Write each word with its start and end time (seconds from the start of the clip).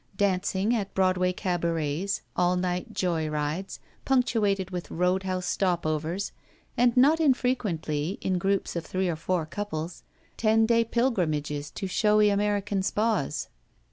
Dancing 0.17 0.75
at 0.75 0.95
Broad 0.95 1.15
way 1.17 1.31
cabarets, 1.31 2.23
all 2.35 2.55
night 2.55 2.91
joy 2.91 3.29
rides, 3.29 3.79
ptmctuated 4.03 4.71
with 4.71 4.89
road 4.89 5.21
house 5.21 5.45
stop 5.45 5.85
overs, 5.85 6.31
and 6.75 6.97
not 6.97 7.19
infrequently, 7.19 8.17
in 8.19 8.39
groups 8.39 8.75
of 8.75 8.83
three 8.83 9.07
or 9.09 9.15
four 9.15 9.45
couples, 9.45 10.01
ten 10.37 10.65
day 10.65 10.83
pilgrimages 10.83 11.69
to 11.69 11.85
showy 11.85 12.31
American 12.31 12.81
spas. 12.81 13.49